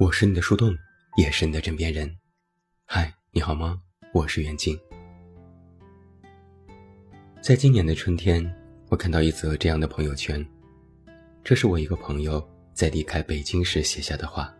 [0.00, 0.74] 我是你的树洞，
[1.18, 2.10] 也是你的枕边人。
[2.86, 3.82] 嗨，你好吗？
[4.14, 4.74] 我是袁静。
[7.42, 8.42] 在今年的春天，
[8.88, 10.42] 我看到一则这样的朋友圈，
[11.44, 14.50] 这是我一个朋友在离开北京时写下的话。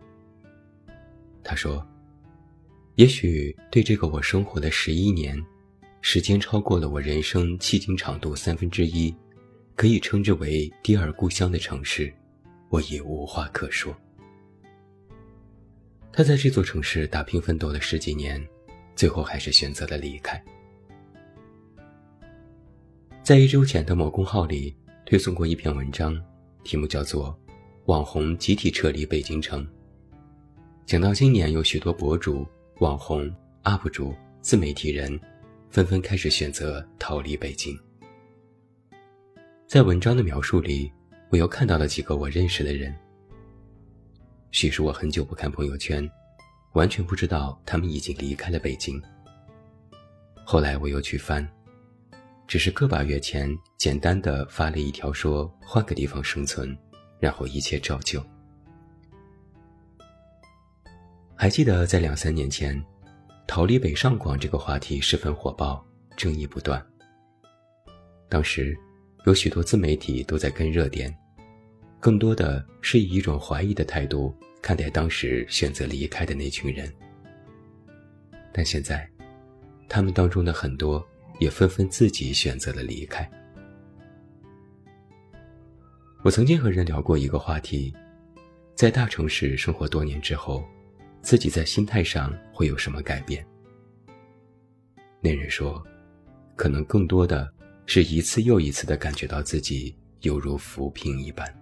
[1.43, 1.83] 他说
[2.93, 5.43] ：“也许对这个我生活了十一年，
[6.01, 9.11] 时间超过了我人生迄今长度三分之一，
[9.75, 12.13] 可以称之为第二故乡的城市，
[12.69, 13.91] 我已无话可说。”
[16.13, 18.45] 他在这座城市打拼奋斗了十几年，
[18.95, 20.41] 最后还是选择了离开。
[23.23, 24.75] 在一周前的某公号里
[25.05, 26.21] 推送过一篇文章，
[26.63, 27.29] 题目叫做
[27.85, 29.65] 《网红集体撤离北京城》。
[30.85, 32.45] 讲到今年有许多博主、
[32.79, 35.17] 网红、UP 主、自媒体人，
[35.69, 37.79] 纷纷开始选择逃离北京。
[39.65, 40.91] 在文章的描述里，
[41.29, 42.93] 我又看到了几个我认识的人。
[44.51, 46.07] 许是我很久不看朋友圈，
[46.73, 49.01] 完全不知道他们已经离开了北京。
[50.43, 51.47] 后来我又去翻，
[52.47, 56.77] 只是个把月前简单的发了一条说换个地方生存，
[57.17, 58.21] 然后一切照旧。
[61.33, 62.79] 还记得在两三年前，
[63.47, 65.83] 逃离北上广这个话题十分火爆，
[66.17, 66.85] 争议不断。
[68.27, 68.77] 当时，
[69.25, 71.17] 有许多自媒体都在跟热点。
[72.01, 76.91] 更多的是以一种怀疑的态度看待当时选择离开的那群人，
[78.51, 79.07] 但现在，
[79.87, 81.07] 他们当中的很多
[81.39, 83.29] 也纷纷自己选择了离开。
[86.23, 87.93] 我曾经和人聊过一个话题，
[88.73, 90.65] 在大城市生活多年之后，
[91.21, 93.45] 自己在心态上会有什么改变？
[95.21, 95.83] 那人说，
[96.55, 97.47] 可能更多的
[97.85, 101.60] 是一次又一次的感觉到自己犹如浮萍一般。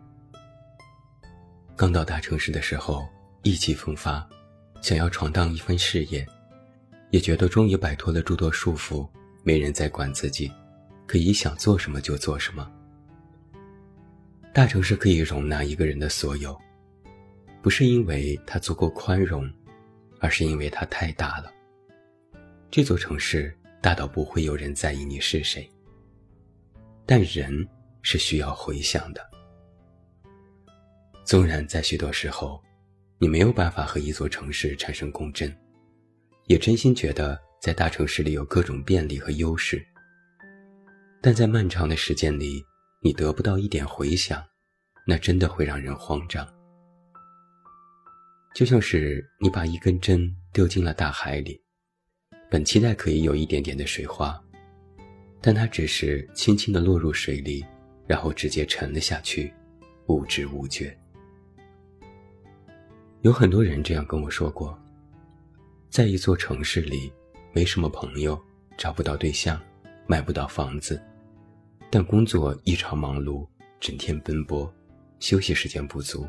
[1.79, 3.07] 刚到大城市的时候，
[3.41, 4.27] 意气风发，
[4.81, 6.27] 想要闯荡一番事业，
[7.09, 9.07] 也觉得终于摆脱了诸多束缚，
[9.43, 10.51] 没人再管自己，
[11.07, 12.69] 可以想做什么就做什么。
[14.53, 16.59] 大城市可以容纳一个人的所有，
[17.61, 19.49] 不是因为它足够宽容，
[20.19, 21.49] 而是因为它太大了。
[22.69, 25.65] 这座城市大到不会有人在意你是谁，
[27.05, 27.65] 但人
[28.01, 29.29] 是需要回想的。
[31.29, 32.59] 纵然在许多时候，
[33.19, 35.55] 你没有办法和一座城市产生共振，
[36.47, 39.79] 也真心觉得在大城市里有各种便利和优势，
[41.21, 42.65] 但在漫长的时间里，
[43.03, 44.43] 你得不到一点回响，
[45.05, 46.51] 那真的会让人慌张。
[48.55, 51.61] 就像是你把一根针丢进了大海里，
[52.49, 54.35] 本期待可以有一点点的水花，
[55.39, 57.63] 但它只是轻轻地落入水里，
[58.07, 59.53] 然后直接沉了下去，
[60.07, 60.98] 无知无觉。
[63.21, 64.77] 有很多人这样跟我说过，
[65.89, 67.11] 在一座城市里，
[67.51, 68.41] 没什么朋友，
[68.77, 69.59] 找不到对象，
[70.07, 71.01] 买不到房子，
[71.89, 73.45] 但工作异常忙碌，
[73.77, 74.73] 整天奔波，
[75.19, 76.25] 休息时间不足。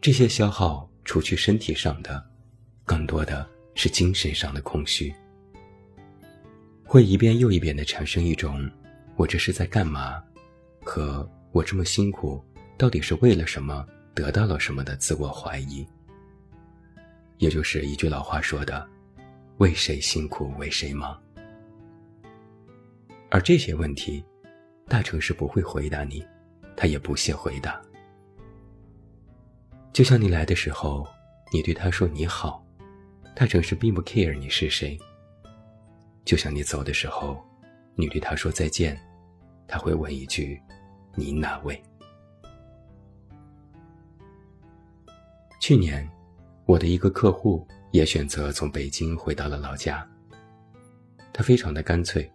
[0.00, 2.20] 这些消耗除去身体上的，
[2.84, 5.14] 更多的是精神上的空虚，
[6.84, 8.68] 会一遍又一遍的产生一种
[9.14, 10.20] “我这是在干嘛”
[10.82, 12.42] 和“我这么辛苦
[12.76, 13.86] 到底是为了什么”。
[14.18, 15.86] 得到了什么的自我怀疑，
[17.36, 18.84] 也就是一句老话说的
[19.58, 21.16] ：“为谁辛苦为谁忙。”
[23.30, 24.24] 而这些问题，
[24.88, 26.26] 大城市不会回答你，
[26.76, 27.80] 他也不屑回答。
[29.92, 31.06] 就像你来的时候，
[31.52, 32.60] 你对他说你好，
[33.36, 34.98] 大城市并不 care 你是谁。
[36.24, 37.40] 就像你走的时候，
[37.94, 39.00] 你对他说再见，
[39.68, 40.60] 他会问一句
[41.14, 41.80] ：“你哪位？”
[45.60, 46.08] 去年，
[46.66, 50.08] 我的一个客户也选择从北京回到了老家。
[51.32, 52.30] 他非常的干脆，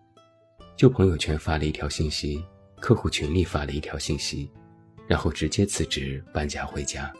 [0.75, 2.43] 就朋友圈发了一条信息，
[2.81, 4.51] 客户群里发了一条信息，
[5.07, 7.11] 然后直接辞职搬家回家，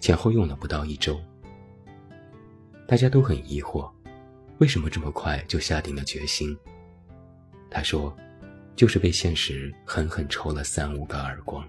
[0.00, 1.20] 前后用了不到一周。
[2.88, 3.90] 大家都很疑惑，
[4.58, 6.56] 为什么这么快就下定了决心？
[7.70, 8.16] 他说，
[8.74, 11.62] 就是被现实狠狠抽了三五个耳光。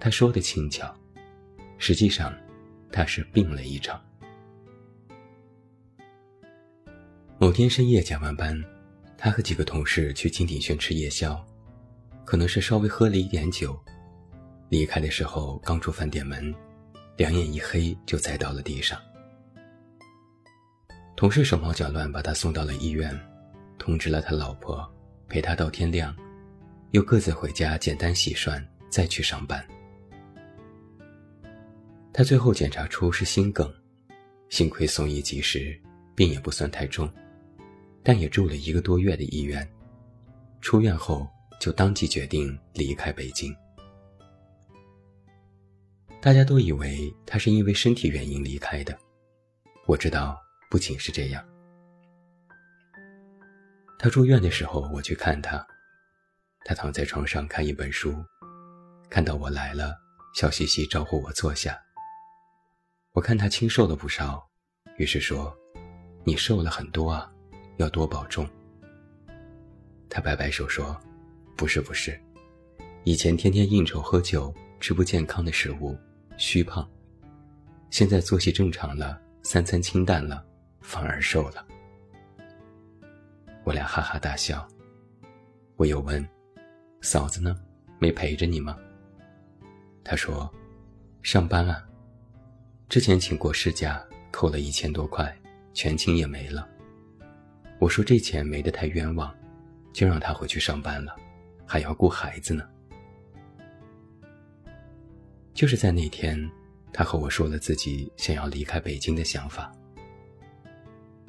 [0.00, 0.92] 他说的轻巧。
[1.84, 2.32] 实际上，
[2.92, 4.00] 他是病了一场。
[7.38, 8.56] 某天深夜加完班，
[9.18, 11.44] 他和几个同事去金鼎轩吃夜宵，
[12.24, 13.76] 可能是稍微喝了一点酒，
[14.68, 16.54] 离开的时候刚出饭店门，
[17.16, 18.96] 两眼一黑就栽到了地上。
[21.16, 23.12] 同事手忙脚乱把他送到了医院，
[23.76, 24.88] 通知了他老婆，
[25.28, 26.16] 陪他到天亮，
[26.92, 29.66] 又各自回家简单洗涮，再去上班。
[32.12, 33.72] 他最后检查出是心梗，
[34.50, 35.80] 幸亏送医及时，
[36.14, 37.10] 病也不算太重，
[38.02, 39.66] 但也住了一个多月的医院。
[40.60, 41.26] 出院后
[41.58, 43.54] 就当即决定离开北京。
[46.20, 48.96] 大家都以为他是因为身体原因离开的，
[49.86, 50.38] 我知道
[50.70, 51.42] 不仅是这样。
[53.98, 55.66] 他住院的时候，我去看他，
[56.64, 58.14] 他躺在床上看一本书，
[59.08, 59.96] 看到我来了，
[60.34, 61.76] 笑嘻嘻招呼我坐下。
[63.12, 64.42] 我看他清瘦了不少，
[64.96, 65.54] 于是说
[66.24, 67.30] ：“你瘦了很多啊，
[67.76, 68.48] 要多保重。”
[70.08, 70.98] 他摆摆手说
[71.54, 72.18] ：“不是不是，
[73.04, 75.94] 以前天天应酬喝酒，吃不健康的食物，
[76.38, 76.88] 虚胖。
[77.90, 80.42] 现在作息正常了，三餐清淡了，
[80.80, 81.66] 反而瘦了。”
[83.62, 84.66] 我俩哈哈大笑。
[85.76, 86.26] 我又问
[87.02, 87.60] ：“嫂子呢？
[87.98, 88.74] 没陪着你吗？”
[90.02, 90.50] 他说
[91.22, 91.86] ：“上班啊。”
[92.92, 95.34] 之前请过事假，扣了一千多块，
[95.72, 96.68] 全勤也没了。
[97.78, 99.34] 我说这钱没得太冤枉，
[99.94, 101.16] 就让他回去上班了，
[101.64, 102.68] 还要顾孩子呢。
[105.54, 106.38] 就是在那天，
[106.92, 109.72] 他和我说了自己想要离开北京的想法。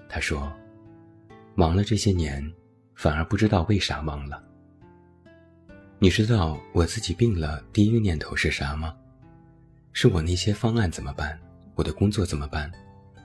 [0.10, 0.52] 他说，
[1.56, 2.44] 忙了这些年，
[2.94, 4.44] 反而不知道为啥忙了。
[5.98, 8.94] 你知道我自己病了，第一个念头是啥吗？
[9.94, 11.40] 是我那些方案怎么办？
[11.76, 12.72] 我的工作怎么办？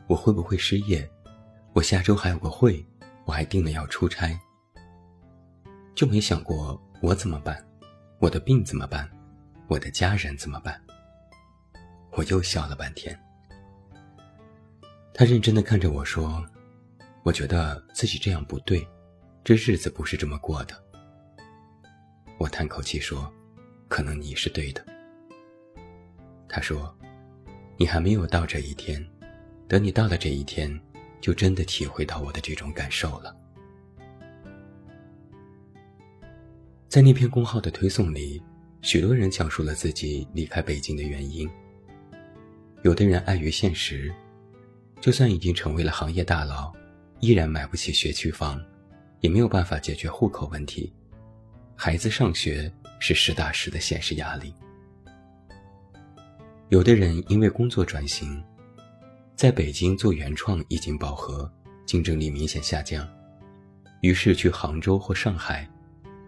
[0.06, 1.08] 我会不会失业？
[1.74, 2.82] 我下周还有个会，
[3.26, 4.38] 我还定了要出差。
[5.94, 7.62] 就没想过我怎么办？
[8.18, 9.06] 我的病怎么办？
[9.68, 10.80] 我的家人怎么办？
[12.12, 13.18] 我又笑了半天。
[15.12, 16.42] 他认真的看着我说
[17.24, 18.86] ：“我觉得自己这样不对，
[19.44, 20.74] 这日子不是这么过的。”
[22.40, 23.30] 我叹口气说
[23.88, 24.82] ：“可能你是对的。”
[26.48, 26.97] 他说。
[27.80, 29.02] 你还没有到这一天，
[29.68, 30.68] 等你到了这一天，
[31.20, 33.32] 就真的体会到我的这种感受了。
[36.88, 38.42] 在那篇公号的推送里，
[38.82, 41.48] 许多人讲述了自己离开北京的原因。
[42.82, 44.12] 有的人碍于现实，
[45.00, 46.74] 就算已经成为了行业大佬，
[47.20, 48.60] 依然买不起学区房，
[49.20, 50.92] 也没有办法解决户口问题，
[51.76, 54.52] 孩子上学是实打实的现实压力。
[56.70, 58.44] 有的人因为工作转型，
[59.34, 61.50] 在北京做原创已经饱和，
[61.86, 63.08] 竞争力明显下降，
[64.02, 65.66] 于是去杭州或上海，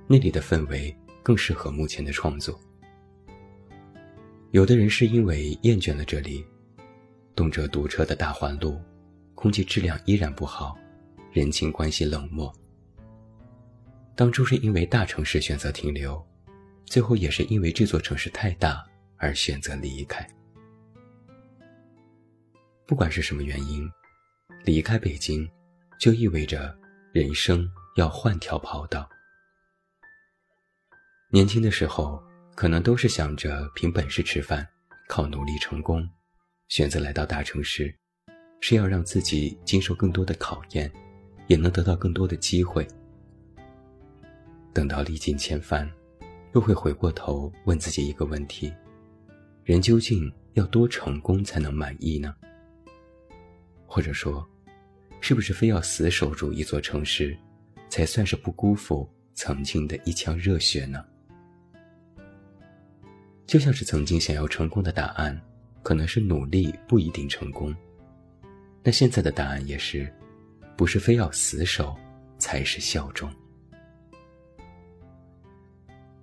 [0.06, 2.58] 那里的氛围更适合目前的创作。
[4.52, 6.42] 有的人是因为厌倦了这里，
[7.36, 8.80] 动辄堵车的大环路，
[9.34, 10.74] 空气质量依然不好，
[11.32, 12.50] 人情关系冷漠。
[14.16, 16.26] 当初是因为大城市选择停留，
[16.86, 18.82] 最后也是因为这座城市太大。
[19.20, 20.26] 而选择离开，
[22.86, 23.86] 不管是什么原因，
[24.64, 25.46] 离开北京，
[26.00, 26.74] 就意味着
[27.12, 29.06] 人生要换条跑道。
[31.30, 32.20] 年轻的时候，
[32.56, 34.66] 可能都是想着凭本事吃饭，
[35.06, 36.08] 靠努力成功，
[36.68, 37.94] 选择来到大城市，
[38.60, 40.90] 是要让自己经受更多的考验，
[41.46, 42.88] 也能得到更多的机会。
[44.72, 45.88] 等到历尽千帆，
[46.54, 48.72] 又会回过头问自己一个问题。
[49.70, 52.34] 人究竟要多成功才能满意呢？
[53.86, 54.44] 或者说，
[55.20, 57.38] 是不是非要死守住一座城市，
[57.88, 61.04] 才算是不辜负曾经的一腔热血呢？
[63.46, 65.40] 就像是曾经想要成功的答案，
[65.84, 67.72] 可能是努力不一定成功。
[68.82, 70.12] 那现在的答案也是，
[70.76, 71.96] 不是非要死守
[72.38, 73.32] 才是效忠。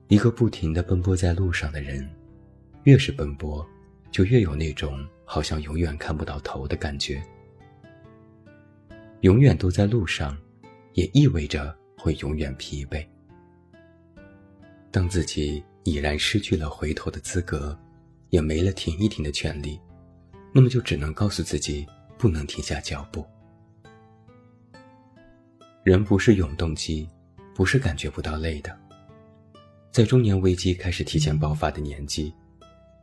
[0.10, 2.06] 一个不停的奔波在路上的人。
[2.88, 3.68] 越是奔波，
[4.12, 7.22] 就越有那种好像永远看不到头的感觉。
[9.20, 10.38] 永远都在路上，
[10.94, 13.06] 也意味着会永远疲惫。
[14.90, 17.78] 当自己已然失去了回头的资格，
[18.30, 19.78] 也没了停一停的权利，
[20.54, 21.86] 那么就只能告诉自己
[22.18, 23.26] 不能停下脚步。
[25.84, 27.10] 人不是永动机，
[27.54, 28.74] 不是感觉不到累的。
[29.92, 32.34] 在中年危机开始提前爆发的年纪。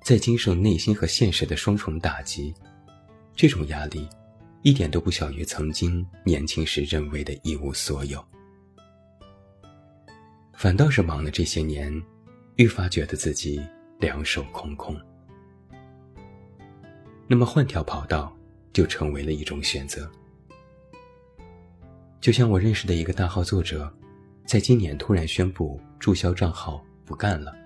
[0.04, 2.52] 在经受内心和现实的双重打击，
[3.34, 4.06] 这种压力
[4.60, 8.22] 一点都不小于曾经年轻时认为的一无所有。
[10.52, 11.90] 反倒是忙了这些年，
[12.56, 13.58] 愈发觉得自己
[13.98, 14.94] 两手空空。
[17.26, 18.30] 那么换条跑道
[18.74, 20.10] 就成为了一种选择。
[22.20, 23.90] 就像我认识的一个大号作者，
[24.44, 27.56] 在今年突然宣布注销账号不干了，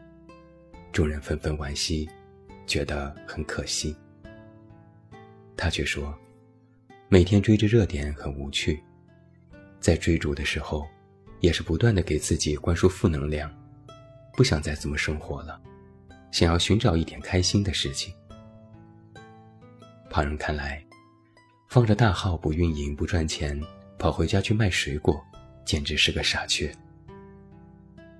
[0.92, 2.09] 众人纷纷惋惜。
[2.69, 3.97] 觉得很可惜。
[5.57, 6.17] 他却说，
[7.09, 8.81] 每天追着热点很无趣，
[9.81, 10.87] 在追逐的时候，
[11.41, 13.53] 也是不断的给自己灌输负能量，
[14.35, 15.61] 不想再这么生活了，
[16.31, 18.15] 想要寻找一点开心的事情。
[20.11, 20.85] 旁人看来，
[21.69, 23.61] 放着大号不运营不赚钱，
[23.99, 25.21] 跑回家去卖水果，
[25.65, 26.73] 简直是个傻缺。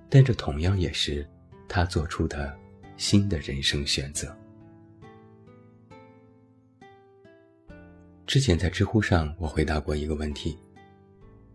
[0.09, 1.25] 但这同样也是
[1.69, 2.58] 他做出的
[2.99, 4.35] 新的人生选择。
[8.27, 10.59] 之前在知乎上，我回答过一个问题，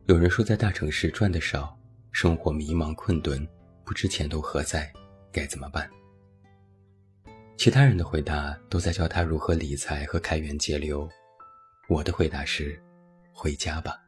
[0.06, 1.78] 有人说在大城市赚的少，
[2.12, 3.46] 生活迷茫困顿，
[3.84, 4.90] 不知前途何在，
[5.30, 5.88] 该怎么办？
[7.58, 11.06] 其他人的回答都在教他如何理财和开源节流，
[11.90, 12.82] 我的回答是：
[13.34, 14.00] 回家吧。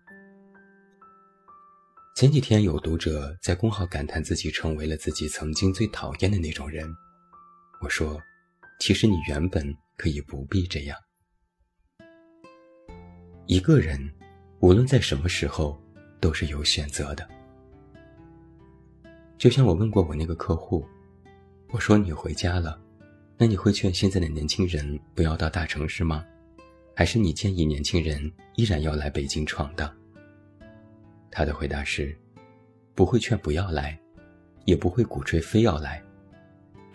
[2.14, 6.90] 前几天有读者在公号感叹自己成为了自己曾经最讨厌的那种人，
[7.80, 8.20] 我说：
[8.80, 10.96] 其实你原本可以不必这样。
[13.46, 13.98] 一个人，
[14.60, 15.80] 无论在什么时候，
[16.20, 17.28] 都是有选择的。
[19.38, 20.86] 就像我问过我那个客户，
[21.68, 22.80] 我说：你回家了。
[23.38, 26.24] 那你会劝现在的年轻人不要到大城市吗？
[26.94, 29.94] 还是你建议年轻人依然要来北京闯荡？
[31.30, 32.18] 他的回答是：
[32.94, 34.00] 不会劝不要来，
[34.64, 36.02] 也不会鼓吹非要来，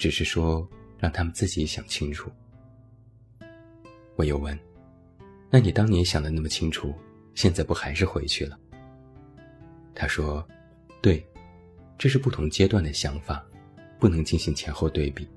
[0.01, 0.67] 只是说
[0.98, 2.31] 让他们自己想清楚。
[4.15, 4.58] 我又问：
[5.51, 6.91] 那你当年想的那么清楚，
[7.36, 8.58] 现在不还是回去了？
[9.93, 10.43] 他说：
[11.03, 11.24] 对，
[12.00, 13.46] 这是不同阶段的想法，
[14.00, 15.29] 不能进行前后对比。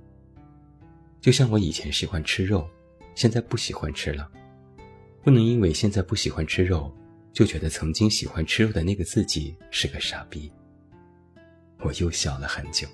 [1.21, 2.67] 就像我以前喜欢吃肉，
[3.15, 4.33] 现在不喜欢吃了，
[5.23, 6.91] 不能因为现在不喜欢吃肉，
[7.35, 10.51] 就觉得曾经喜欢吃肉的那个自己是个傻逼。
[11.81, 12.89] 我又笑了很久。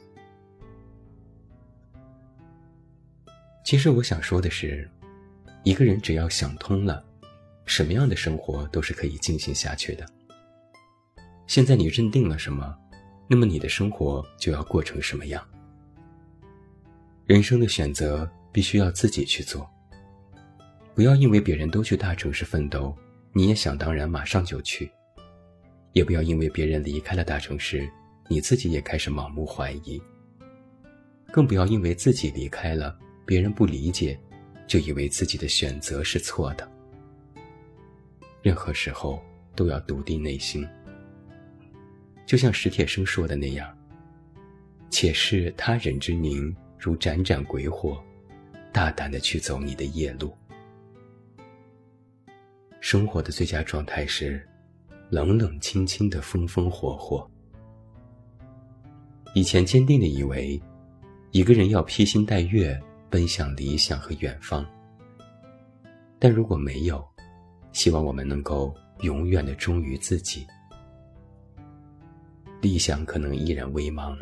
[3.70, 4.90] 其实我想说的是，
[5.62, 7.04] 一个人只要想通了，
[7.66, 10.04] 什么样的生活都是可以进行下去的。
[11.46, 12.76] 现在你认定了什么，
[13.28, 15.40] 那么你的生活就要过成什么样。
[17.26, 19.70] 人生的选择必须要自己去做，
[20.92, 22.92] 不要因为别人都去大城市奋斗，
[23.32, 24.90] 你也想当然马上就去；
[25.92, 27.88] 也不要因为别人离开了大城市，
[28.26, 30.02] 你自己也开始盲目怀疑。
[31.30, 32.98] 更不要因为自己离开了，
[33.30, 34.18] 别人不理解，
[34.66, 36.68] 就以为自己的选择是错的。
[38.42, 39.22] 任何时候
[39.54, 40.66] 都要笃定内心，
[42.26, 43.72] 就像史铁生说的那样
[44.90, 48.02] ：“且视他人之宁。”如盏盏鬼火，
[48.72, 50.34] 大胆的去走你的夜路。
[52.80, 54.44] 生活的最佳状态是
[55.08, 57.30] 冷冷清清的风风火火。
[59.34, 60.60] 以前坚定的以为，
[61.30, 62.76] 一个人要披星戴月
[63.10, 64.64] 奔向理想和远方。
[66.18, 67.06] 但如果没有，
[67.72, 70.46] 希望我们能够永远的忠于自己。
[72.60, 74.16] 理想可能依然微茫。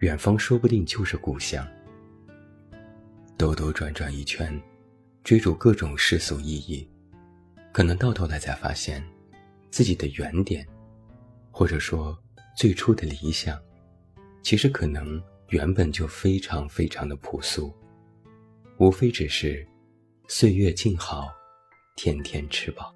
[0.00, 1.66] 远方说不定就是故乡。
[3.36, 4.58] 兜兜转转一圈，
[5.22, 6.88] 追逐各种世俗意义，
[7.70, 9.04] 可能到头来才发现，
[9.70, 10.66] 自己的原点，
[11.50, 12.18] 或者说
[12.56, 13.60] 最初的理想，
[14.42, 17.70] 其实可能原本就非常非常的朴素，
[18.80, 19.68] 无非只是
[20.26, 21.28] 岁月静好，
[21.96, 22.90] 天天吃饱。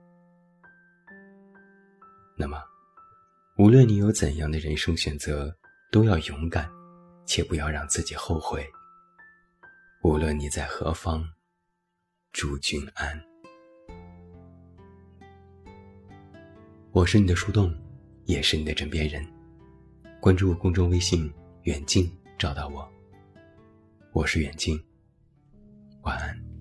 [2.39, 2.57] 那么，
[3.59, 5.55] 无论你有怎样的人生选择，
[5.93, 6.67] 都要勇敢。
[7.27, 8.67] 且不要让自己后悔。
[10.03, 11.23] 无论你在何方，
[12.33, 13.23] 祝君安。
[16.93, 17.75] 我是你的树洞，
[18.25, 19.23] 也是你的枕边人。
[20.19, 21.31] 关注公众微信
[21.65, 22.91] “远近”，找到我。
[24.13, 24.83] 我是远近，
[26.05, 26.54] 晚安。